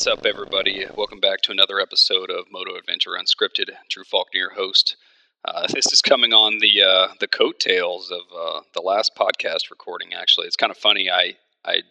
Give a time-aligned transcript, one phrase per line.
[0.00, 0.86] What's up, everybody?
[0.96, 3.68] Welcome back to another episode of Moto Adventure Unscripted.
[3.90, 4.96] Drew Faulkner, host.
[5.44, 10.14] Uh, this is coming on the uh, the coattails of uh, the last podcast recording.
[10.14, 11.10] Actually, it's kind of funny.
[11.10, 11.34] I
[11.66, 11.82] I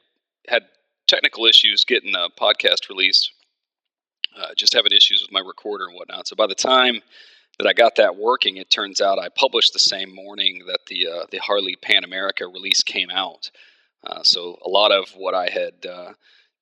[0.47, 0.63] had
[1.05, 3.31] technical issues getting the podcast released.
[4.35, 6.27] Uh, just having issues with my recorder and whatnot.
[6.27, 7.03] So by the time
[7.59, 11.07] that I got that working, it turns out I published the same morning that the
[11.07, 13.51] uh, the Harley Pan America release came out.
[14.03, 15.85] Uh, so a lot of what I had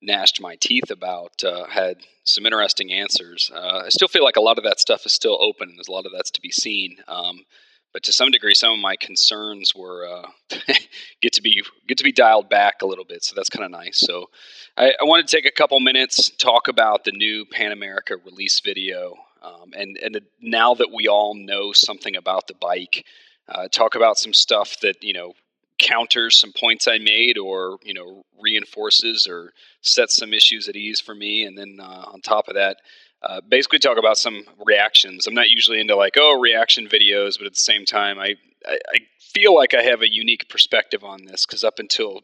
[0.02, 3.52] gnashed my teeth about uh, had some interesting answers.
[3.54, 5.70] Uh, I still feel like a lot of that stuff is still open.
[5.70, 6.98] And there's a lot of that's to be seen.
[7.08, 7.46] Um,
[7.94, 10.56] but to some degree, some of my concerns were uh,
[11.22, 13.24] get to be get to be dialed back a little bit.
[13.24, 14.00] So that's kind of nice.
[14.00, 14.30] So
[14.76, 18.60] I, I want to take a couple minutes talk about the new Pan America release
[18.60, 23.06] video, um, and and now that we all know something about the bike,
[23.50, 25.34] uh, talk about some stuff that you know
[25.78, 31.00] counters some points I made, or you know reinforces or sets some issues at ease
[31.00, 31.44] for me.
[31.44, 32.78] And then uh, on top of that,
[33.24, 35.28] uh, basically talk about some reactions.
[35.28, 38.78] I'm not usually into like oh reaction videos, but at the same time, I I,
[38.94, 42.22] I feel like I have a unique perspective on this because up until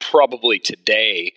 [0.00, 1.32] probably today.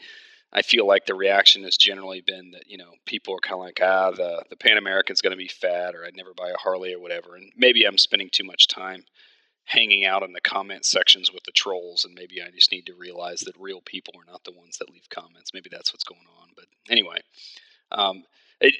[0.51, 3.59] I feel like the reaction has generally been that you know people are kind of
[3.59, 6.57] like ah the the Pan American's going to be fat or I'd never buy a
[6.57, 9.03] Harley or whatever, and maybe I'm spending too much time
[9.69, 12.95] hanging out in the comment sections with the trolls, and maybe I just need to
[12.95, 15.53] realize that real people are not the ones that leave comments.
[15.53, 16.49] Maybe that's what's going on.
[16.55, 17.17] But anyway,
[17.91, 18.23] um,
[18.59, 18.73] it,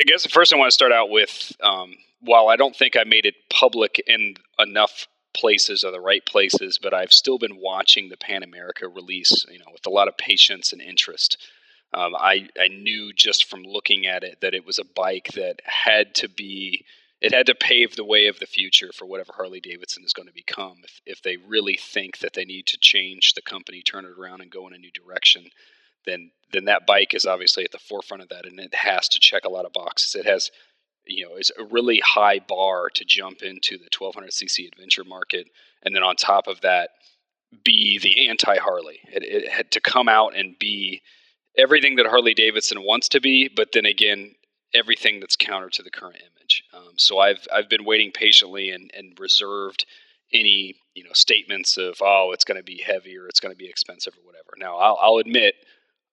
[0.00, 2.96] I guess the first I want to start out with, um, while I don't think
[2.96, 7.56] I made it public in enough places or the right places, but I've still been
[7.58, 11.38] watching the Pan America release, you know, with a lot of patience and interest.
[11.94, 15.60] Um, I, I knew just from looking at it that it was a bike that
[15.64, 16.84] had to be
[17.22, 20.26] it had to pave the way of the future for whatever Harley Davidson is going
[20.26, 20.78] to become.
[20.82, 24.40] If if they really think that they need to change the company, turn it around,
[24.40, 25.46] and go in a new direction,
[26.04, 29.20] then then that bike is obviously at the forefront of that, and it has to
[29.20, 30.16] check a lot of boxes.
[30.16, 30.50] It has,
[31.06, 35.46] you know, is a really high bar to jump into the 1200 cc adventure market,
[35.84, 36.90] and then on top of that,
[37.64, 38.98] be the anti Harley.
[39.04, 41.02] It, it had to come out and be
[41.56, 44.34] everything that Harley Davidson wants to be, but then again,
[44.74, 46.64] everything that's counter to the current image.
[46.72, 49.86] Um, so I've I've been waiting patiently and, and reserved
[50.32, 53.58] any you know statements of oh it's going to be heavy or it's going to
[53.58, 54.52] be expensive or whatever.
[54.58, 55.54] Now I'll, I'll admit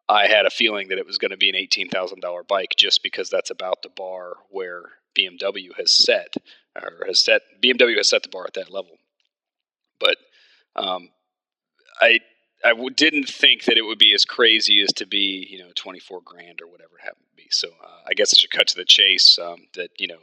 [0.07, 2.75] I had a feeling that it was going to be an eighteen thousand dollar bike
[2.77, 4.83] just because that's about the bar where
[5.17, 6.35] BMW has set
[6.75, 8.97] or has set BMW has set the bar at that level.
[9.99, 10.17] But
[10.75, 11.09] um,
[12.01, 12.19] I
[12.63, 15.71] I w- didn't think that it would be as crazy as to be, you know,
[15.75, 17.47] 24 grand or whatever it happened to be.
[17.51, 20.19] So uh, I guess I should cut to the chase um, that, you know,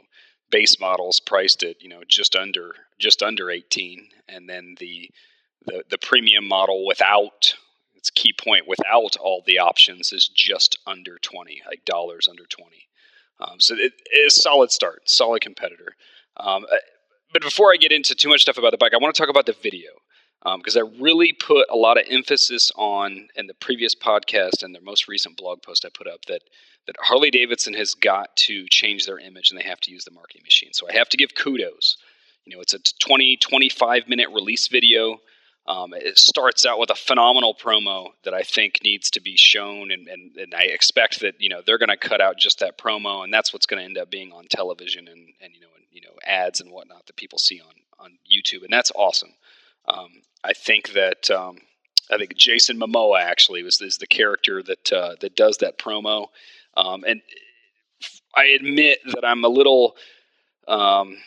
[0.49, 4.09] base models priced at, you know, just under, just under 18.
[4.29, 5.09] And then the,
[5.65, 7.55] the, the premium model without,
[7.95, 12.87] it's key point, without all the options is just under 20, like dollars under 20.
[13.39, 15.95] Um, so it is solid start, solid competitor.
[16.37, 16.77] Um, uh,
[17.33, 19.29] but before I get into too much stuff about the bike, I want to talk
[19.29, 19.89] about the video
[20.43, 24.73] because um, I really put a lot of emphasis on in the previous podcast and
[24.73, 26.41] the most recent blog post I put up that
[26.85, 30.11] that Harley Davidson has got to change their image and they have to use the
[30.11, 30.71] marketing machine.
[30.71, 31.97] So I have to give kudos.
[32.45, 35.19] You know, it's a 20 25 minute release video.
[35.67, 39.91] Um, it starts out with a phenomenal promo that I think needs to be shown,
[39.91, 42.77] and, and, and I expect that you know they're going to cut out just that
[42.77, 45.67] promo, and that's what's going to end up being on television and, and you know
[45.75, 49.33] and, you know ads and whatnot that people see on on YouTube, and that's awesome.
[49.87, 50.09] Um,
[50.43, 51.57] I think that um,
[52.11, 56.27] I think Jason Momoa actually was is the character that uh, that does that promo,
[56.75, 57.21] um, and
[58.35, 59.95] I admit that I'm a little.
[60.67, 61.17] Um,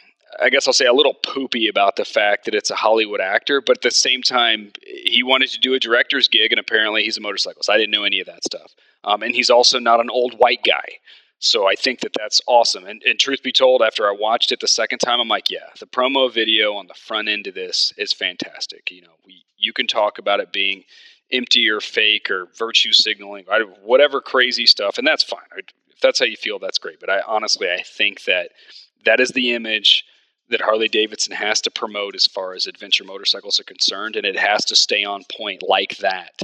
[0.40, 3.60] I guess I'll say a little poopy about the fact that it's a Hollywood actor,
[3.60, 7.16] but at the same time, he wanted to do a director's gig, and apparently he's
[7.16, 7.68] a motorcyclist.
[7.68, 8.72] I didn't know any of that stuff.
[9.02, 10.98] Um, and he's also not an old white guy.
[11.40, 12.84] So I think that that's awesome.
[12.84, 15.70] And, and, truth be told, after I watched it the second time, I'm like, yeah,
[15.78, 18.90] the promo video on the front end of this is fantastic.
[18.90, 20.84] You know, we, you can talk about it being
[21.32, 23.46] empty or fake or virtue signaling,
[23.82, 25.40] whatever crazy stuff, and that's fine.
[25.56, 27.00] If that's how you feel, that's great.
[27.00, 28.50] But I honestly, I think that
[29.06, 30.04] that is the image
[30.50, 34.36] that Harley Davidson has to promote as far as adventure motorcycles are concerned, and it
[34.36, 36.42] has to stay on point like that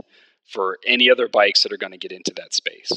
[0.49, 2.93] for any other bikes that are going to get into that space.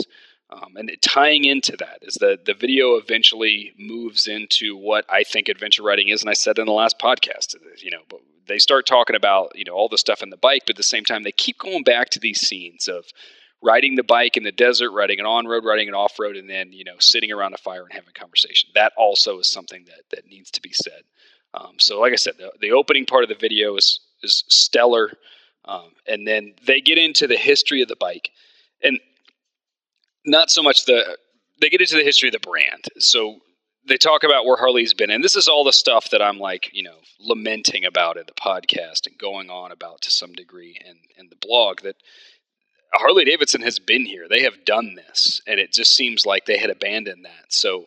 [0.52, 5.48] Um, and tying into that is that the video eventually moves into what I think
[5.48, 9.16] adventure riding is, and I said in the last podcast, you know, they start talking
[9.16, 11.32] about you know all the stuff in the bike, but at the same time they
[11.32, 13.06] keep going back to these scenes of
[13.62, 16.50] riding the bike in the desert, riding an on road, riding an off road, and
[16.50, 18.70] then you know sitting around a fire and having a conversation.
[18.76, 21.04] That also is something that that needs to be said.
[21.54, 25.14] Um, so, like I said, the, the opening part of the video is is stellar,
[25.66, 28.32] um, and then they get into the history of the bike,
[28.82, 29.00] and
[30.26, 31.18] not so much the
[31.62, 32.86] they get into the history of the brand.
[33.00, 33.38] So
[33.88, 36.70] they talk about where Harley's been, and this is all the stuff that I'm like,
[36.74, 40.98] you know, lamenting about in the podcast and going on about to some degree in
[41.18, 41.96] in the blog that
[42.94, 44.28] Harley Davidson has been here.
[44.30, 47.46] They have done this, and it just seems like they had abandoned that.
[47.50, 47.86] So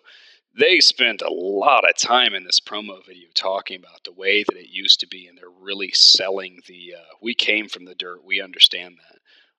[0.58, 4.56] they spent a lot of time in this promo video talking about the way that
[4.56, 8.25] it used to be, and they're really selling the uh, we came from the dirt.
[8.25, 9.12] We understand that.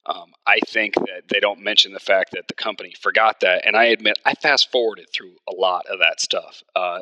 [0.05, 3.75] Um, I think that they don't mention the fact that the company forgot that, and
[3.75, 6.61] I admit I fast forwarded through a lot of that stuff.
[6.75, 7.01] Uh,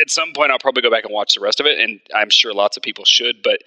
[0.00, 2.30] at some point, I'll probably go back and watch the rest of it, and I'm
[2.30, 3.42] sure lots of people should.
[3.42, 3.60] But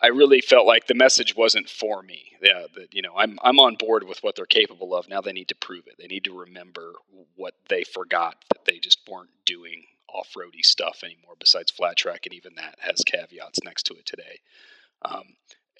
[0.00, 2.32] I really felt like the message wasn't for me.
[2.42, 5.08] Yeah, that you know, I'm I'm on board with what they're capable of.
[5.08, 5.96] Now they need to prove it.
[5.98, 6.92] They need to remember
[7.36, 11.34] what they forgot that they just weren't doing off-roady stuff anymore.
[11.38, 14.40] Besides flat track, and even that has caveats next to it today.
[15.02, 15.24] Um,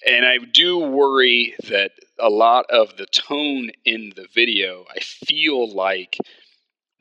[0.05, 5.73] and I do worry that a lot of the tone in the video, I feel
[5.73, 6.17] like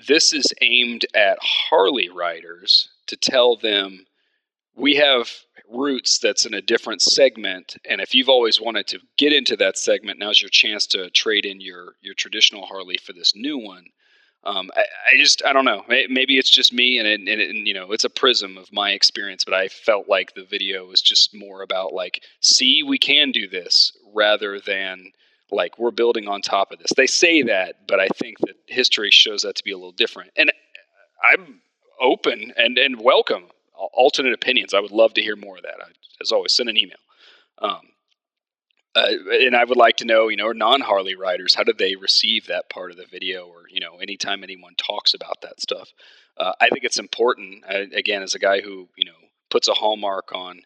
[0.06, 4.06] this is aimed at Harley riders to tell them
[4.76, 5.30] we have
[5.68, 9.76] roots that's in a different segment and if you've always wanted to get into that
[9.76, 13.84] segment now's your chance to trade in your your traditional harley for this new one
[14.48, 15.84] um, I, I, just I don't know.
[15.88, 18.72] Maybe it's just me, and, it, and, it, and, you know, it's a prism of
[18.72, 19.44] my experience.
[19.44, 23.46] But I felt like the video was just more about like, see, we can do
[23.46, 25.12] this, rather than
[25.50, 26.92] like we're building on top of this.
[26.96, 30.30] They say that, but I think that history shows that to be a little different.
[30.36, 30.50] And
[31.30, 31.60] I'm
[32.00, 34.74] open and and welcome alternate opinions.
[34.74, 35.76] I would love to hear more of that.
[35.80, 35.90] I,
[36.20, 36.96] as always, send an email.
[37.60, 37.80] Um,
[38.98, 41.94] uh, and I would like to know, you know, non Harley riders, how do they
[41.94, 45.92] receive that part of the video, or you know, anytime anyone talks about that stuff.
[46.36, 47.64] Uh, I think it's important.
[47.68, 49.12] Uh, again, as a guy who you know
[49.50, 50.62] puts a hallmark on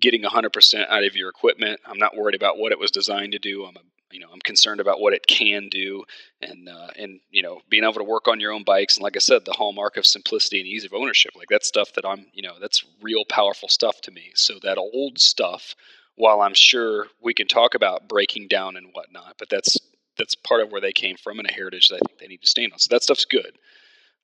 [0.00, 3.38] getting 100% out of your equipment, I'm not worried about what it was designed to
[3.38, 3.64] do.
[3.64, 3.80] I'm a,
[4.10, 6.04] you know, I'm concerned about what it can do,
[6.40, 8.96] and uh, and you know, being able to work on your own bikes.
[8.96, 11.92] And like I said, the hallmark of simplicity and ease of ownership, like that's stuff
[11.94, 14.32] that I'm, you know, that's real powerful stuff to me.
[14.34, 15.74] So that old stuff
[16.16, 19.78] while I'm sure we can talk about breaking down and whatnot, but that's
[20.18, 22.42] that's part of where they came from and a heritage that I think they need
[22.42, 22.78] to stand on.
[22.78, 23.56] So that stuff's good.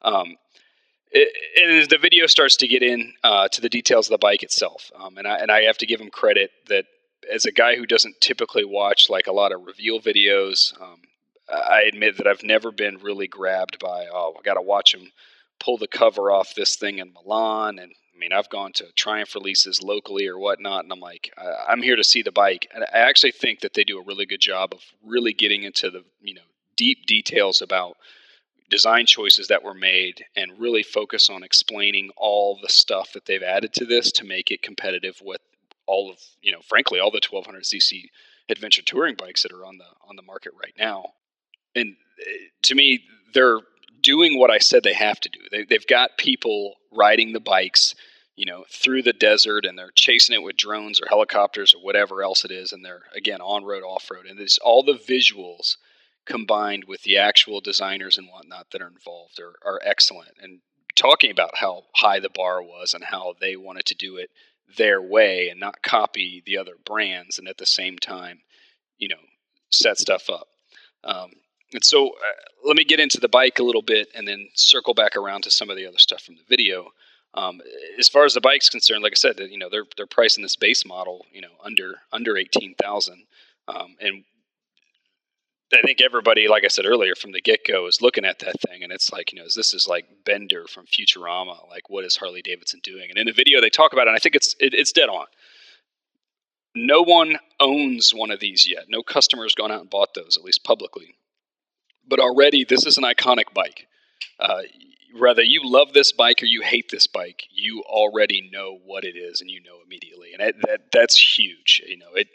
[0.03, 0.37] Um,
[1.11, 4.19] it, and as the video starts to get in uh, to the details of the
[4.19, 6.85] bike itself, um, and I and I have to give him credit that
[7.33, 11.01] as a guy who doesn't typically watch like a lot of reveal videos, um,
[11.49, 15.11] I admit that I've never been really grabbed by oh I got to watch him
[15.59, 19.37] pull the cover off this thing in Milan and I mean, I've gone to Triumph
[19.37, 21.33] releases locally or whatnot, and I'm like,
[21.69, 22.67] I'm here to see the bike.
[22.75, 25.89] And I actually think that they do a really good job of really getting into
[25.89, 26.43] the you know
[26.75, 27.97] deep details about
[28.69, 33.43] design choices that were made and really focus on explaining all the stuff that they've
[33.43, 35.41] added to this to make it competitive with
[35.87, 38.11] all of you know frankly all the 1200 cc
[38.51, 41.07] adventure touring bikes that are on the on the market right now
[41.75, 43.61] and eh, to me they're
[44.03, 45.41] doing what I said they have to do.
[45.51, 47.95] They, they've got people riding the bikes,
[48.39, 52.23] you know, through the desert, and they're chasing it with drones or helicopters or whatever
[52.23, 55.77] else it is, and they're again on road, off road, and it's all the visuals
[56.25, 60.31] combined with the actual designers and whatnot that are involved are, are excellent.
[60.41, 60.61] And
[60.95, 64.31] talking about how high the bar was and how they wanted to do it
[64.77, 68.39] their way and not copy the other brands, and at the same time,
[68.99, 69.17] you know,
[69.71, 70.47] set stuff up.
[71.03, 71.33] Um,
[71.75, 74.95] and so uh, let me get into the bike a little bit and then circle
[74.95, 76.93] back around to some of the other stuff from the video.
[77.39, 77.61] Um,
[77.99, 80.57] as far as the bike's concerned, like I said, you know they're they're pricing this
[80.57, 83.25] base model, you know, under under eighteen thousand,
[83.69, 84.25] um, and
[85.73, 88.61] I think everybody, like I said earlier, from the get go, is looking at that
[88.61, 91.69] thing, and it's like, you know, this is like Bender from Futurama.
[91.69, 93.11] Like, what is Harley Davidson doing?
[93.11, 95.09] And in the video, they talk about it, and I think it's it, it's dead
[95.09, 95.27] on.
[96.75, 98.87] No one owns one of these yet.
[98.89, 101.15] No customer has gone out and bought those, at least publicly
[102.09, 103.87] but already this is an iconic bike.
[104.41, 104.63] Uh,
[105.17, 109.17] whether you love this bike or you hate this bike, you already know what it
[109.17, 111.83] is, and you know immediately, and it, that that's huge.
[111.87, 112.29] You know it.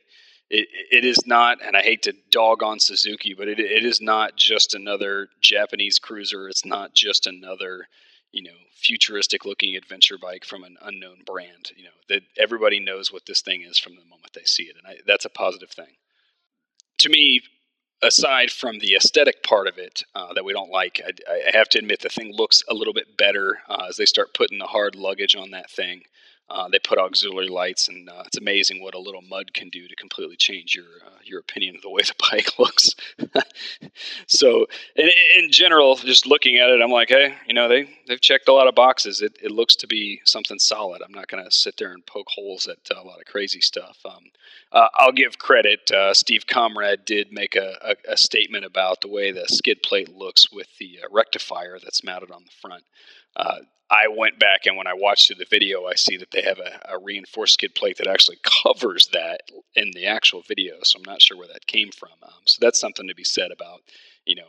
[0.50, 4.02] It, it is not, and I hate to dog on Suzuki, but it, it is
[4.02, 6.48] not just another Japanese cruiser.
[6.48, 7.88] It's not just another,
[8.32, 11.72] you know, futuristic looking adventure bike from an unknown brand.
[11.76, 14.76] You know, that everybody knows what this thing is from the moment they see it,
[14.78, 15.96] and I, that's a positive thing.
[17.00, 17.42] To me,
[18.02, 21.70] aside from the aesthetic part of it uh, that we don't like, I, I, have
[21.70, 24.66] to admit the thing looks a little bit better uh, as they start putting the
[24.66, 26.04] hard luggage on that thing.
[26.54, 29.88] Uh, they put auxiliary lights, and uh, it's amazing what a little mud can do
[29.88, 32.94] to completely change your uh, your opinion of the way the bike looks.
[34.28, 38.22] so, in, in, general, just looking at it, I'm like, hey, you know, they they've
[38.22, 39.20] checked a lot of boxes.
[39.20, 41.02] It, it looks to be something solid.
[41.04, 43.98] I'm not going to sit there and poke holes at a lot of crazy stuff.
[44.06, 44.26] Um,
[44.72, 45.92] uh, I'll give credit.
[45.92, 50.10] Uh, Steve Kamrad did make a, a, a, statement about the way the skid plate
[50.10, 52.84] looks with the uh, rectifier that's mounted on the front.
[53.36, 53.60] Uh,
[53.90, 56.58] I went back and when I watched through the video, I see that they have
[56.58, 59.42] a, a, reinforced skid plate that actually covers that
[59.76, 60.76] in the actual video.
[60.84, 62.10] So I'm not sure where that came from.
[62.24, 63.82] Um, so that's something to be said about,
[64.26, 64.48] you know,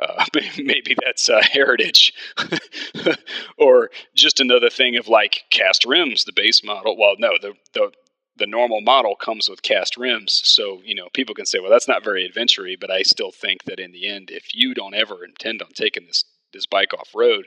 [0.00, 0.24] uh,
[0.58, 2.12] maybe that's uh, heritage
[3.58, 6.96] or just another thing of like cast rims, the base model.
[6.98, 7.92] Well, no, the, the,
[8.36, 10.42] the normal model comes with cast rims.
[10.44, 13.64] So, you know, people can say, well, that's not very adventurous, but I still think
[13.64, 17.10] that in the end, if you don't ever intend on taking this, this bike off
[17.14, 17.46] road,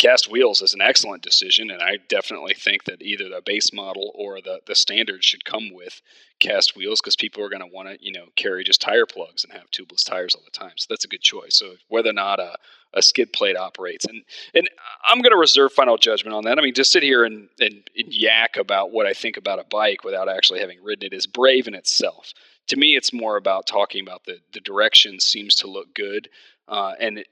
[0.00, 4.12] cast wheels is an excellent decision, and I definitely think that either the base model
[4.14, 6.00] or the the standard should come with
[6.40, 9.44] cast wheels because people are going to want to you know carry just tire plugs
[9.44, 10.72] and have tubeless tires all the time.
[10.76, 11.56] So that's a good choice.
[11.58, 12.56] So whether or not a
[12.92, 14.06] a skid plate operates.
[14.06, 14.22] And
[14.54, 14.68] and
[15.06, 16.58] I'm going to reserve final judgment on that.
[16.58, 19.64] I mean, to sit here and, and, and, yak about what I think about a
[19.70, 22.32] bike without actually having ridden it is brave in itself.
[22.68, 26.28] To me, it's more about talking about the the direction seems to look good,
[26.68, 27.24] uh, and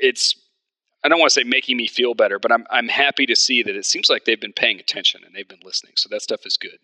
[0.00, 0.34] it's
[1.04, 3.62] I don't want to say making me feel better, but I'm I'm happy to see
[3.62, 5.94] that it seems like they've been paying attention and they've been listening.
[5.96, 6.78] So that stuff is good.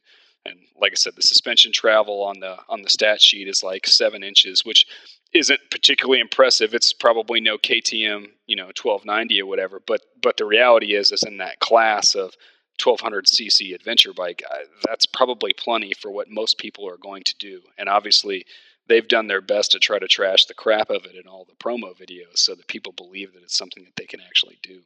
[0.45, 3.87] And like I said, the suspension travel on the on the stat sheet is like
[3.87, 4.87] seven inches, which
[5.33, 6.75] isn't particularly impressive.
[6.75, 9.81] It's probably no KTM, you know, 1290 or whatever.
[9.87, 12.35] But but the reality is, is in that class of
[12.83, 14.43] 1200 cc adventure bike,
[14.85, 17.61] that's probably plenty for what most people are going to do.
[17.77, 18.47] And obviously,
[18.89, 21.55] they've done their best to try to trash the crap of it in all the
[21.55, 24.81] promo videos so that people believe that it's something that they can actually do.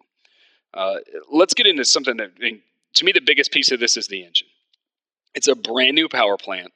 [0.75, 0.97] Uh,
[1.31, 4.49] let's get into something that, to me, the biggest piece of this is the engine.
[5.35, 6.73] It's a brand new power plant,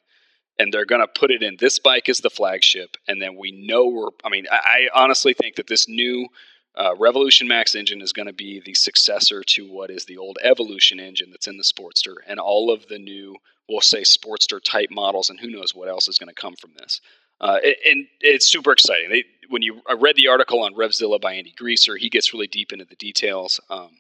[0.59, 1.57] and they're going to put it in.
[1.59, 5.35] This bike is the flagship, and then we know we're, I mean, I, I honestly
[5.35, 6.29] think that this new
[6.77, 10.39] uh, Revolution Max engine is going to be the successor to what is the old
[10.43, 13.37] Evolution engine that's in the Sportster, and all of the new,
[13.69, 16.73] we'll say, Sportster type models, and who knows what else is going to come from
[16.79, 17.01] this.
[17.41, 19.11] Uh, and it's super exciting.
[19.11, 22.47] They, when you I read the article on Revzilla by Andy Greaser, he gets really
[22.47, 23.61] deep into the details.
[23.69, 23.91] Um,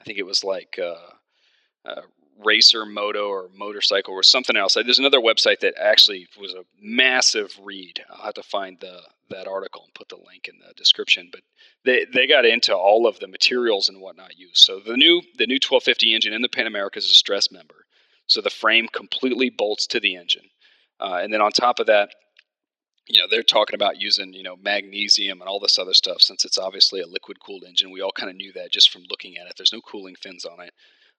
[0.00, 2.02] I think it was like uh, uh,
[2.44, 4.74] Racer Moto or Motorcycle or something else.
[4.74, 8.04] There's another website that actually was a massive read.
[8.10, 11.28] I'll have to find the that article and put the link in the description.
[11.30, 11.42] But
[11.84, 14.64] they, they got into all of the materials and whatnot used.
[14.64, 17.86] So the new the new 1250 engine in the Pan America is a stress member.
[18.26, 20.50] So the frame completely bolts to the engine,
[20.98, 22.10] uh, and then on top of that,
[23.06, 26.44] you know they're talking about using you know magnesium and all this other stuff since
[26.44, 29.36] it's obviously a liquid cooled engine we all kind of knew that just from looking
[29.36, 30.72] at it there's no cooling fins on it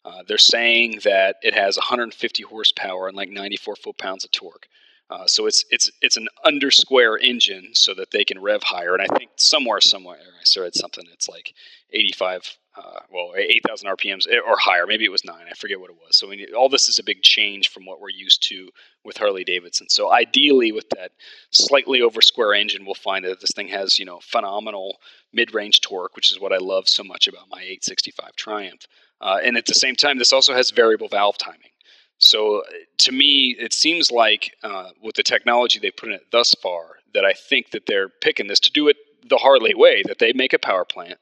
[0.06, 4.68] uh, they're saying that it has 150 horsepower and like 94 foot pounds of torque
[5.10, 8.94] uh, so it's it's it's an under square engine so that they can rev higher
[8.94, 11.54] and i think somewhere somewhere i said something it's like
[11.92, 14.86] 85 uh, well, 8,000 RPMs eh, or higher.
[14.86, 15.46] Maybe it was nine.
[15.50, 16.16] I forget what it was.
[16.16, 18.70] So we, all this is a big change from what we're used to
[19.04, 19.90] with Harley Davidson.
[19.90, 21.12] So ideally, with that
[21.52, 24.98] slightly over square engine, we'll find that this thing has you know phenomenal
[25.34, 28.86] mid-range torque, which is what I love so much about my 865 Triumph.
[29.20, 31.72] Uh, and at the same time, this also has variable valve timing.
[32.20, 32.64] So
[33.00, 36.98] to me, it seems like uh, with the technology they put in it thus far,
[37.14, 38.98] that I think that they're picking this to do it
[39.30, 40.04] the Harley way.
[40.06, 41.20] That they make a power plant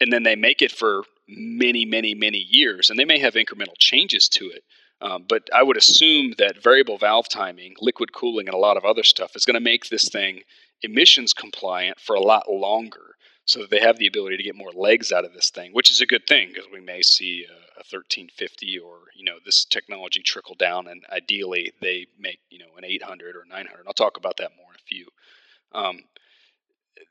[0.00, 3.78] and then they make it for many, many, many years, and they may have incremental
[3.78, 4.64] changes to it.
[5.02, 8.84] Um, but I would assume that variable valve timing, liquid cooling, and a lot of
[8.84, 10.40] other stuff is going to make this thing
[10.82, 13.16] emissions compliant for a lot longer
[13.50, 15.90] so that they have the ability to get more legs out of this thing, which
[15.90, 19.64] is a good thing because we may see a, a 1350 or you know this
[19.64, 23.84] technology trickle down, and ideally they make you know an 800 or 900.
[23.88, 25.06] I'll talk about that more in a few.
[25.72, 26.04] Um,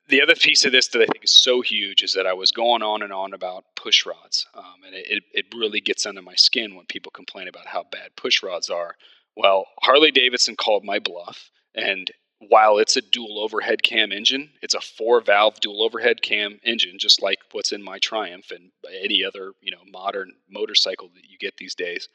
[0.08, 2.51] the other piece of this that I think is so huge is that I was
[2.51, 6.36] going on and on about push rods, um, and it, it really gets under my
[6.36, 8.96] skin when people complain about how bad push rods are.
[9.36, 14.74] Well, Harley Davidson called my bluff, and while it's a dual overhead cam engine, it's
[14.74, 18.72] a four valve dual overhead cam engine, just like what's in my Triumph and
[19.03, 22.08] any other you know modern motorcycle that you get these days.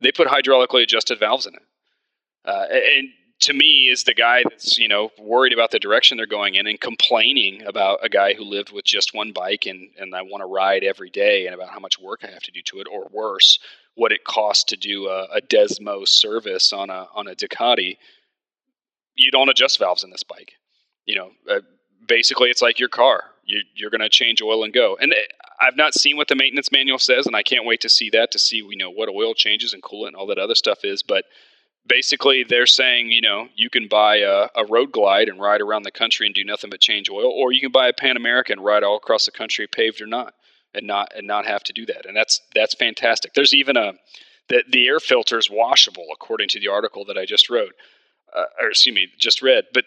[0.00, 1.62] They put hydraulically adjusted valves in it,
[2.44, 3.08] uh, and
[3.40, 6.66] to me is the guy that's you know worried about the direction they're going in
[6.66, 10.42] and complaining about a guy who lived with just one bike and and I want
[10.42, 12.86] to ride every day and about how much work I have to do to it
[12.90, 13.58] or worse
[13.94, 17.96] what it costs to do a, a Desmo service on a on a Ducati
[19.16, 20.52] you don't adjust valves in this bike
[21.06, 21.60] you know uh,
[22.06, 24.96] basically it's like your car You, you're going to change oil and go.
[25.00, 25.14] And
[25.60, 28.30] I've not seen what the maintenance manual says, and I can't wait to see that
[28.32, 31.02] to see you know what oil changes and coolant and all that other stuff is.
[31.02, 31.24] But
[31.86, 35.84] basically, they're saying you know you can buy a, a road glide and ride around
[35.84, 38.52] the country and do nothing but change oil, or you can buy a Pan America
[38.52, 40.34] and ride all across the country, paved or not,
[40.74, 42.06] and not and not have to do that.
[42.06, 43.34] And that's that's fantastic.
[43.34, 43.92] There's even a
[44.48, 47.74] the, the air filter is washable, according to the article that I just wrote,
[48.34, 49.64] uh, or excuse me, just read.
[49.72, 49.84] But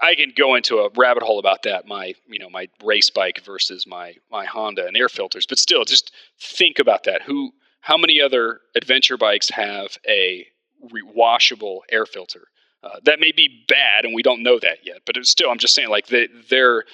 [0.00, 1.86] I can go into a rabbit hole about that.
[1.86, 5.46] My, you know, my race bike versus my my Honda and air filters.
[5.46, 7.22] But still, just think about that.
[7.22, 10.46] Who, how many other adventure bikes have a
[10.82, 12.48] washable air filter?
[12.82, 14.98] Uh, that may be bad, and we don't know that yet.
[15.04, 16.84] But still, I'm just saying, like they, they're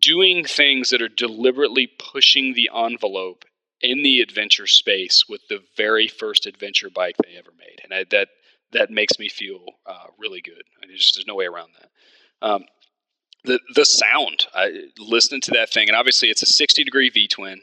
[0.00, 3.44] doing things that are deliberately pushing the envelope
[3.80, 8.04] in the adventure space with the very first adventure bike they ever made, and I,
[8.10, 8.28] that
[8.72, 10.62] that makes me feel uh, really good.
[10.76, 12.46] I mean, there's, there's no way around that.
[12.46, 12.64] Um,
[13.44, 17.28] the the sound, I listening to that thing, and obviously it's a 60 degree V
[17.28, 17.62] twin.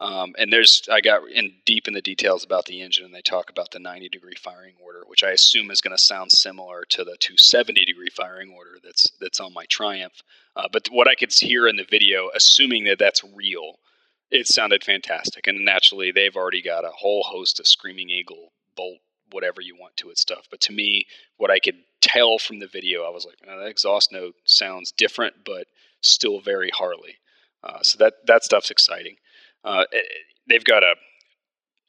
[0.00, 3.20] Um, and there's I got in deep in the details about the engine, and they
[3.20, 6.84] talk about the 90 degree firing order, which I assume is going to sound similar
[6.90, 10.22] to the 270 degree firing order that's that's on my Triumph.
[10.54, 13.80] Uh, but what I could hear in the video, assuming that that's real,
[14.30, 15.46] it sounded fantastic.
[15.46, 19.96] And naturally, they've already got a whole host of Screaming Eagle bolt whatever you want
[19.98, 20.46] to it stuff.
[20.50, 21.06] But to me,
[21.36, 24.92] what I could tell from the video, I was like, oh, that exhaust note sounds
[24.92, 25.66] different, but
[26.00, 27.16] still very Harley.
[27.62, 29.16] Uh, so that that stuff's exciting.
[29.64, 29.98] Uh, eh,
[30.48, 30.94] they've got a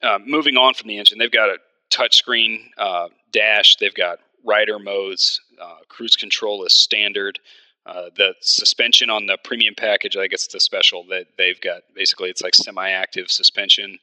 [0.01, 1.17] uh, moving on from the engine.
[1.17, 1.57] They've got a
[1.91, 3.75] touchscreen uh, dash.
[3.75, 5.41] They've got rider modes.
[5.61, 7.39] Uh, cruise control is standard.
[7.85, 11.81] Uh, the suspension on the premium package, I guess it's the special that they've got.
[11.95, 13.99] Basically, it's like semi-active suspension.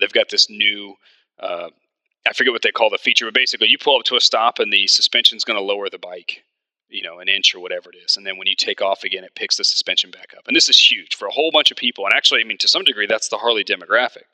[0.00, 0.94] they've got this new
[2.26, 4.58] I forget what they call the feature, but basically you pull up to a stop
[4.58, 6.42] and the suspension's going to lower the bike,
[6.88, 8.16] you know, an inch or whatever it is.
[8.16, 10.44] And then when you take off again, it picks the suspension back up.
[10.46, 12.04] And this is huge for a whole bunch of people.
[12.06, 14.24] And actually, I mean, to some degree, that's the Harley demographic.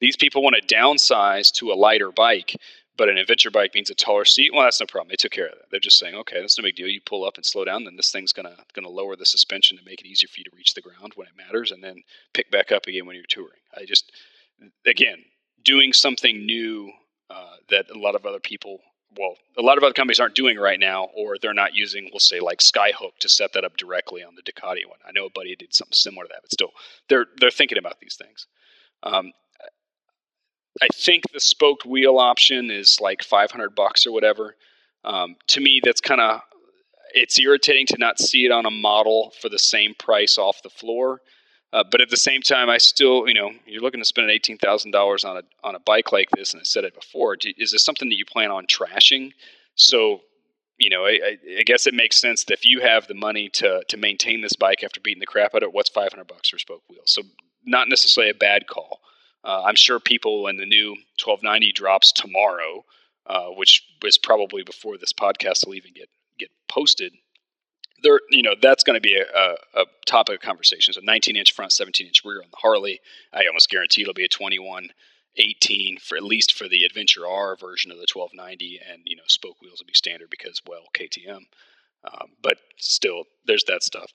[0.00, 2.54] These people want to downsize to a lighter bike,
[2.96, 4.52] but an adventure bike means a taller seat.
[4.52, 5.08] Well, that's no problem.
[5.08, 5.70] They took care of that.
[5.70, 6.88] They're just saying, okay, that's no big deal.
[6.88, 9.84] You pull up and slow down, then this thing's gonna gonna lower the suspension to
[9.84, 12.02] make it easier for you to reach the ground when it matters, and then
[12.34, 13.60] pick back up again when you're touring.
[13.76, 14.12] I just,
[14.84, 15.24] again,
[15.64, 16.92] doing something new
[17.30, 18.80] uh, that a lot of other people,
[19.16, 22.20] well, a lot of other companies aren't doing right now, or they're not using, we'll
[22.20, 24.98] say, like Skyhook to set that up directly on the Ducati one.
[25.06, 26.70] I know a buddy did something similar to that, but still,
[27.08, 28.46] they're they're thinking about these things.
[29.02, 29.32] Um,
[30.80, 34.54] I think the spoked wheel option is like 500 bucks or whatever.
[35.04, 36.40] Um, to me, that's kind of
[37.14, 40.70] it's irritating to not see it on a model for the same price off the
[40.70, 41.20] floor.
[41.72, 44.56] Uh, but at the same time, I still, you know, you're looking to spend eighteen
[44.56, 47.36] thousand dollars on a on a bike like this, and I said it before.
[47.58, 49.32] Is this something that you plan on trashing?
[49.74, 50.22] So,
[50.78, 53.82] you know, I, I, guess it makes sense that if you have the money to
[53.86, 56.48] to maintain this bike after beating the crap out of it, what's five hundred bucks
[56.48, 57.12] for spoke wheels?
[57.12, 57.22] So,
[57.66, 59.00] not necessarily a bad call.
[59.44, 60.90] Uh, I'm sure people when the new
[61.22, 62.84] 1290 drops tomorrow,
[63.26, 67.12] uh, which is probably before this podcast will even get get posted,
[68.02, 70.94] there, you know, that's going to be a, a, topic of conversation.
[70.94, 73.00] So 19 inch front, 17 inch rear on the Harley.
[73.32, 74.90] I almost guarantee it'll be a 21
[75.36, 79.22] 18 for at least for the Adventure R version of the 1290, and you know,
[79.26, 81.42] spoke wheels will be standard because well, KTM.
[82.04, 84.12] Um, but still, there's that stuff.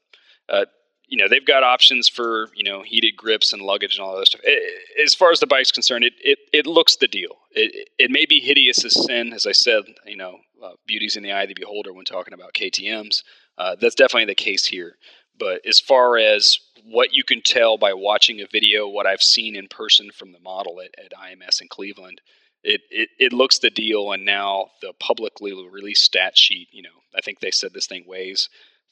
[0.49, 0.65] Uh,
[1.07, 4.27] you know, they've got options for you know heated grips and luggage and all that
[4.27, 4.41] stuff.
[4.43, 7.37] It, as far as the bike's concerned, it it, it looks the deal.
[7.51, 9.83] It, it may be hideous as sin, as I said.
[10.05, 13.23] You know, uh, beauty's in the eye of the beholder when talking about KTM's.
[13.57, 14.95] Uh, that's definitely the case here.
[15.37, 19.55] But as far as what you can tell by watching a video, what I've seen
[19.55, 22.21] in person from the model at, at IMS in Cleveland,
[22.63, 24.11] it, it, it looks the deal.
[24.11, 28.05] And now the publicly released stat sheet, you know, I think they said this thing
[28.07, 28.49] weighs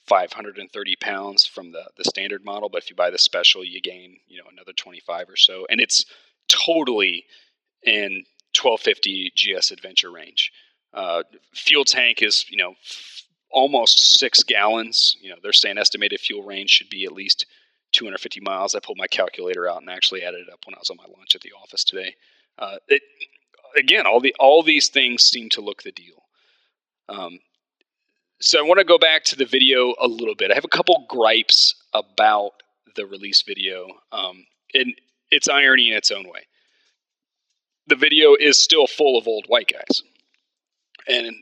[0.08, 2.70] 530 pounds from the, the standard model.
[2.70, 5.66] But if you buy the special, you gain, you know, another 25 or so.
[5.70, 6.06] And it's
[6.48, 7.26] totally
[7.84, 8.26] in
[8.60, 10.52] 1250 GS Adventure range.
[10.94, 12.74] Uh, fuel tank is, you know,
[13.52, 15.16] almost six gallons.
[15.22, 17.46] You know, they're saying estimated fuel range should be at least
[17.94, 18.76] 250 miles.
[18.76, 21.06] I pulled my calculator out and actually added it up when I was on my
[21.18, 22.16] lunch at the office today.
[22.58, 23.02] Uh, it,
[23.78, 26.24] again, all the all these things seem to look the deal.
[27.10, 27.40] Um,
[28.40, 30.52] so I want to go back to the video a little bit.
[30.52, 32.52] I have a couple gripes about
[32.96, 34.94] the release video, um, and
[35.30, 36.48] it's irony in its own way.
[37.88, 40.04] The video is still full of old white guys,
[41.08, 41.36] and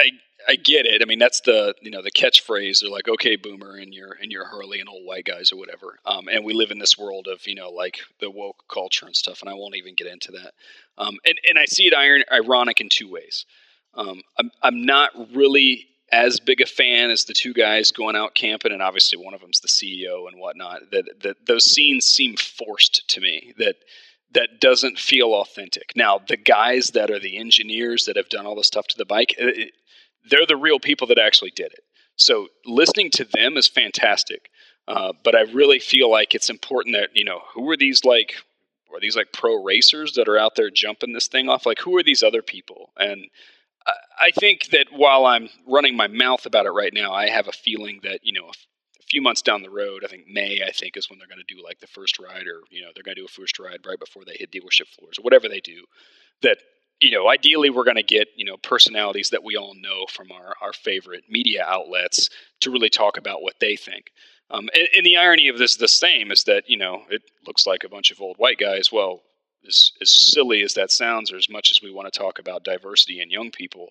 [0.00, 0.10] I
[0.48, 1.02] I get it.
[1.02, 2.80] I mean, that's the you know the catchphrase.
[2.80, 5.98] They're like, "Okay, boomer," and you're and you're Harley and old white guys or whatever.
[6.04, 9.14] Um, and we live in this world of you know like the woke culture and
[9.14, 9.40] stuff.
[9.40, 10.52] And I won't even get into that.
[10.98, 13.44] Um, and and I see it iron, ironic in two ways.
[13.94, 18.34] Um, I'm I'm not really as big a fan as the two guys going out
[18.34, 20.90] camping, and obviously one of them's the CEO and whatnot.
[20.90, 23.52] That that those scenes seem forced to me.
[23.58, 23.76] That
[24.32, 25.92] that doesn't feel authentic.
[25.96, 29.04] Now, the guys that are the engineers that have done all the stuff to the
[29.04, 29.72] bike, it,
[30.28, 31.84] they're the real people that actually did it.
[32.16, 34.50] So listening to them is fantastic.
[34.88, 38.34] Uh, but I really feel like it's important that you know who are these like
[38.92, 41.64] are these like pro racers that are out there jumping this thing off?
[41.64, 42.90] Like who are these other people?
[42.96, 43.26] And
[44.20, 47.52] I, think that while I'm running my mouth about it right now, I have a
[47.52, 48.50] feeling that you know a,
[49.00, 51.44] a few months down the road, I think May, I think is when they're going
[51.46, 53.58] to do like the first ride, or you know they're going to do a first
[53.58, 55.84] ride right before they hit dealership floors or whatever they do.
[56.42, 56.58] That
[57.00, 60.30] you know, ideally, we're going to get you know personalities that we all know from
[60.30, 62.28] our our favorite media outlets
[62.60, 64.10] to really talk about what they think.
[64.50, 67.66] Um, and, and, the irony of this, the same, is that you know it looks
[67.66, 68.90] like a bunch of old white guys.
[68.92, 69.22] Well,
[69.66, 72.64] as as silly as that sounds, or as much as we want to talk about
[72.64, 73.88] diversity and young people,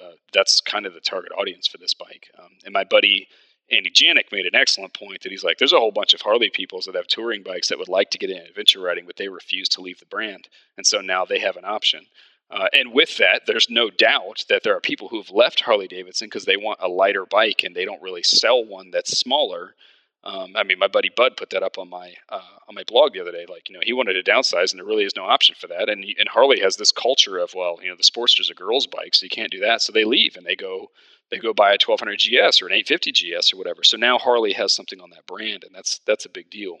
[0.00, 2.28] uh, that's kind of the target audience for this bike.
[2.38, 3.28] Um, and my buddy
[3.70, 6.50] Andy Janik made an excellent point that he's like, there's a whole bunch of Harley
[6.50, 9.28] peoples that have touring bikes that would like to get in adventure riding, but they
[9.28, 12.06] refuse to leave the brand, and so now they have an option.
[12.54, 16.28] Uh, and with that, there's no doubt that there are people who've left Harley Davidson
[16.28, 19.74] because they want a lighter bike and they don't really sell one that's smaller.
[20.22, 23.12] Um, I mean, my buddy Bud put that up on my uh, on my blog
[23.12, 23.44] the other day.
[23.48, 25.88] Like, you know, he wanted to downsize, and there really is no option for that.
[25.88, 29.14] And and Harley has this culture of, well, you know, the Sportster's a girls' bike,
[29.14, 29.82] so you can't do that.
[29.82, 30.90] So they leave and they go
[31.30, 33.82] they go buy a 1200 GS or an 850 GS or whatever.
[33.82, 36.78] So now Harley has something on that brand, and that's that's a big deal.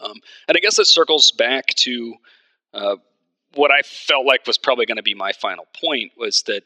[0.00, 0.14] Um,
[0.48, 2.14] and I guess it circles back to
[2.72, 2.96] uh,
[3.54, 6.62] what I felt like was probably going to be my final point was that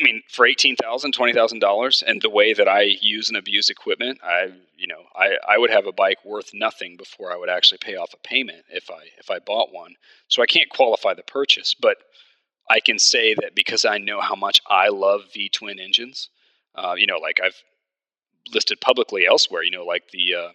[0.00, 3.36] I mean, for eighteen thousand, twenty thousand dollars, and the way that I use and
[3.36, 7.36] abuse equipment, I, you know, I, I would have a bike worth nothing before I
[7.36, 9.96] would actually pay off a payment if I if I bought one.
[10.28, 11.98] So I can't qualify the purchase, but
[12.70, 16.30] I can say that because I know how much I love V twin engines.
[16.74, 17.60] Uh, you know, like I've
[18.54, 19.62] listed publicly elsewhere.
[19.62, 20.52] You know, like the uh,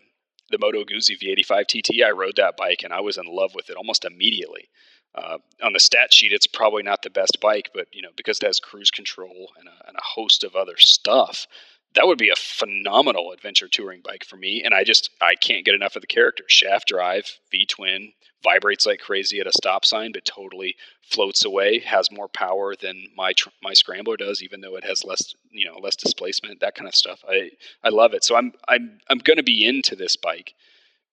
[0.49, 2.03] the Moto Guzzi V85 TT.
[2.03, 4.69] I rode that bike and I was in love with it almost immediately.
[5.15, 8.38] Uh, on the stat sheet, it's probably not the best bike, but you know because
[8.39, 11.47] it has cruise control and a, and a host of other stuff,
[11.95, 14.62] that would be a phenomenal adventure touring bike for me.
[14.63, 16.43] And I just I can't get enough of the character.
[16.47, 21.79] Shaft drive, V twin, vibrates like crazy at a stop sign, but totally floats away.
[21.79, 25.77] Has more power than my my scrambler does, even though it has less you know
[25.79, 26.60] less displacement.
[26.60, 27.23] That kind of stuff.
[27.27, 27.51] I
[27.84, 28.23] I love it.
[28.23, 30.53] So I'm I'm I'm going to be into this bike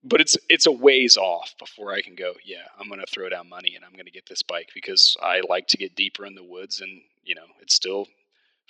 [0.05, 2.35] but it's it's a ways off before I can go.
[2.45, 5.17] Yeah, I'm going to throw down money and I'm going to get this bike because
[5.23, 8.09] I like to get deeper in the woods, and you know it's still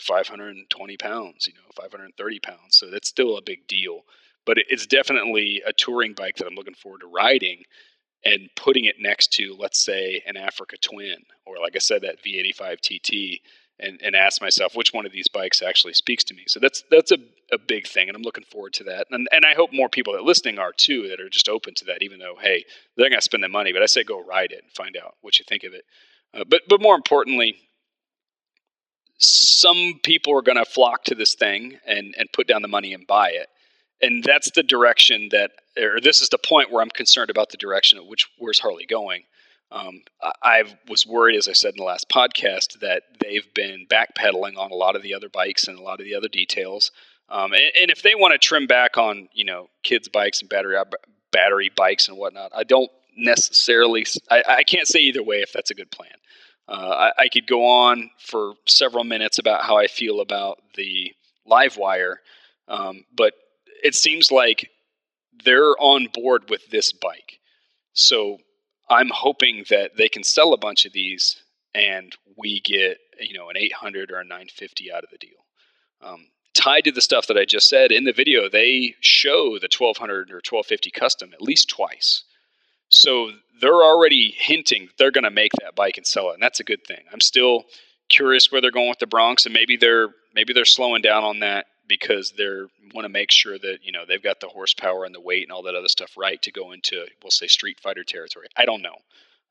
[0.02, 4.02] 520 pounds, you know 530 pounds, so that's still a big deal.
[4.44, 7.62] But it's definitely a touring bike that I'm looking forward to riding
[8.24, 12.22] and putting it next to, let's say, an Africa Twin or like I said, that
[12.24, 13.40] V85 TT
[13.80, 16.44] and, and ask myself which one of these bikes actually speaks to me.
[16.46, 17.18] So that's that's a,
[17.52, 19.06] a big thing, and I'm looking forward to that.
[19.10, 21.74] And and I hope more people that are listening are too, that are just open
[21.74, 22.02] to that.
[22.02, 22.64] Even though, hey,
[22.96, 25.16] they're going to spend the money, but I say go ride it and find out
[25.20, 25.84] what you think of it.
[26.34, 27.56] Uh, but but more importantly,
[29.22, 32.92] some people are going to flock to this thing and and put down the money
[32.92, 33.48] and buy it.
[34.02, 37.56] And that's the direction that, or this is the point where I'm concerned about the
[37.56, 39.22] direction of which where's Harley going.
[39.70, 40.02] Um,
[40.42, 44.70] I was worried, as I said in the last podcast, that they've been backpedaling on
[44.70, 46.90] a lot of the other bikes and a lot of the other details.
[47.30, 50.50] Um, and, and, if they want to trim back on, you know, kids' bikes and
[50.50, 50.76] battery
[51.30, 54.04] battery bikes and whatnot, I don't necessarily.
[54.30, 56.10] I, I can't say either way if that's a good plan.
[56.68, 61.12] Uh, I, I, could go on for several minutes about how I feel about the
[61.44, 62.20] live wire,
[62.68, 63.34] um, but
[63.82, 64.70] it seems like
[65.44, 67.40] they're on board with this bike.
[67.94, 68.38] So
[68.88, 71.42] I'm hoping that they can sell a bunch of these
[71.74, 75.30] and we get you know an 800 or a 950 out of the deal.
[76.00, 79.68] Um, tied to the stuff that I just said in the video, they show the
[79.76, 82.24] 1200 or 1250 custom at least twice.
[82.92, 86.60] So they're already hinting they're going to make that bike and sell it, and that's
[86.60, 87.04] a good thing.
[87.12, 87.64] I'm still
[88.08, 91.40] curious where they're going with the Bronx, and maybe they're maybe they're slowing down on
[91.40, 92.46] that because they
[92.94, 95.52] want to make sure that you know they've got the horsepower and the weight and
[95.52, 98.46] all that other stuff right to go into we'll say Street Fighter territory.
[98.56, 98.96] I don't know.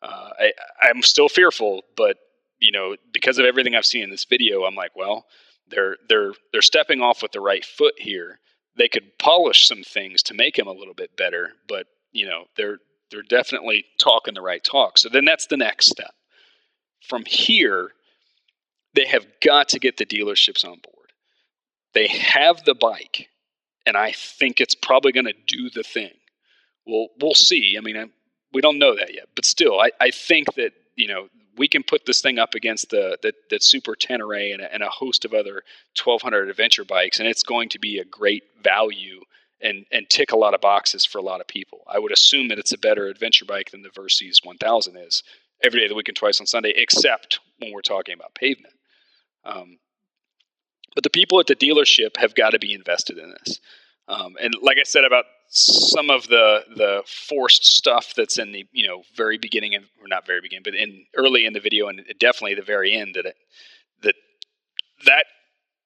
[0.01, 2.17] Uh, I, I'm still fearful, but
[2.59, 5.25] you know because of everything I've seen in this video, I'm like, well,
[5.67, 8.39] they're they're they're stepping off with the right foot here.
[8.77, 12.45] They could polish some things to make him a little bit better, but you know
[12.55, 12.77] they're
[13.11, 14.97] they're definitely talking the right talk.
[14.97, 16.13] So then that's the next step.
[17.07, 17.89] From here,
[18.93, 21.01] they have got to get the dealerships on board
[21.93, 23.29] they have the bike,
[23.85, 26.13] and I think it's probably going to do the thing.
[26.85, 27.75] Well, we'll see.
[27.77, 28.05] I mean, I,
[28.53, 31.83] we don't know that yet, but still, I, I think that you know we can
[31.83, 35.25] put this thing up against the the, the Super Tenere and a, and a host
[35.25, 35.63] of other
[36.01, 39.21] 1200 adventure bikes, and it's going to be a great value
[39.61, 41.83] and and tick a lot of boxes for a lot of people.
[41.87, 45.23] I would assume that it's a better adventure bike than the Versys 1000 is
[45.63, 48.73] every day of the week and twice on Sunday, except when we're talking about pavement.
[49.45, 49.77] Um,
[50.95, 53.59] but the people at the dealership have got to be invested in this.
[54.07, 58.65] Um, and like I said about some of the the forced stuff that's in the
[58.71, 61.87] you know very beginning of, or not very beginning, but in early in the video
[61.87, 63.35] and definitely the very end that it,
[64.03, 64.15] that
[65.05, 65.25] that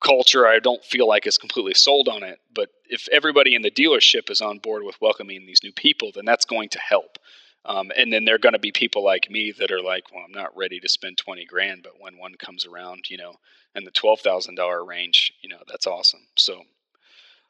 [0.05, 2.39] culture I don't feel like is completely sold on it.
[2.53, 6.25] But if everybody in the dealership is on board with welcoming these new people, then
[6.25, 7.17] that's going to help.
[7.65, 10.23] Um, and then there are going to be people like me that are like, well,
[10.23, 13.33] I'm not ready to spend 20 grand, but when one comes around, you know,
[13.73, 16.27] in the $12,000 range, you know, that's awesome.
[16.35, 16.61] So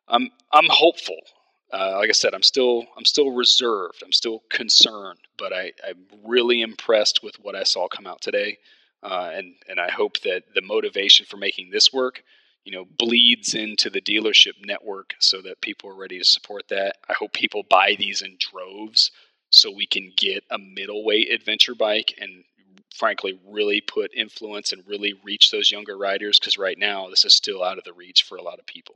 [0.07, 1.19] I'm, I'm hopeful.
[1.73, 4.01] Uh, like I said, I'm still, I'm still reserved.
[4.05, 8.57] I'm still concerned, but I, I'm really impressed with what I saw come out today.
[9.03, 12.23] Uh, and, and I hope that the motivation for making this work,
[12.65, 16.97] you know, bleeds into the dealership network so that people are ready to support that.
[17.07, 19.11] I hope people buy these in droves
[19.51, 22.43] so we can get a middleweight adventure bike and
[22.93, 27.33] frankly really put influence and really reach those younger riders because right now this is
[27.33, 28.95] still out of the reach for a lot of people.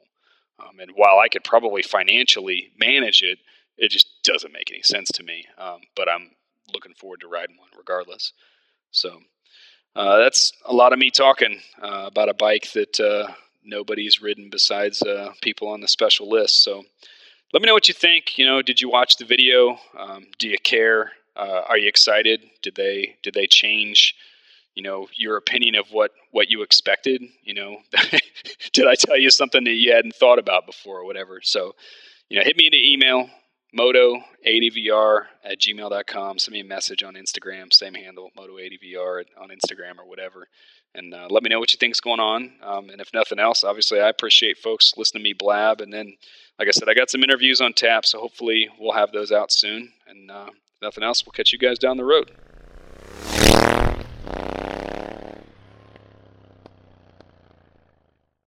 [0.59, 3.39] Um, and while i could probably financially manage it
[3.77, 5.45] it just doesn't make any sense to me.
[5.57, 6.31] Um, but i'm
[6.73, 8.33] looking forward to riding one regardless.
[8.91, 9.19] So
[9.95, 13.31] uh, that's a lot of me talking uh, about a bike that uh,
[13.63, 16.83] nobody's ridden besides uh, people on the special list so
[17.53, 18.37] let me know what you think.
[18.37, 19.79] You know, did you watch the video?
[19.97, 21.11] Um, do you care?
[21.35, 22.41] Uh, are you excited?
[22.61, 24.15] Did they did they change?
[24.75, 27.23] You know, your opinion of what what you expected.
[27.43, 27.77] You know,
[28.73, 31.39] did I tell you something that you hadn't thought about before or whatever?
[31.41, 31.75] So,
[32.29, 33.29] you know, hit me in the email
[33.77, 36.39] moto80vr at gmail.com.
[36.39, 40.47] Send me a message on Instagram, same handle, moto80vr on Instagram or whatever.
[40.95, 42.51] And uh, let me know what you think's going on.
[42.63, 45.81] Um, and if nothing else, obviously, I appreciate folks listening to me blab.
[45.81, 46.15] And then
[46.57, 49.51] like I said, I got some interviews on tap, so hopefully we'll have those out
[49.51, 49.93] soon.
[50.07, 50.49] And uh,
[50.81, 52.31] nothing else, we'll catch you guys down the road.